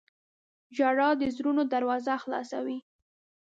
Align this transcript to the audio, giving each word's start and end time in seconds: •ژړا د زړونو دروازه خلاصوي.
•ژړا 0.77 1.09
د 1.21 1.23
زړونو 1.35 1.61
دروازه 1.73 2.13
خلاصوي. 2.23 2.77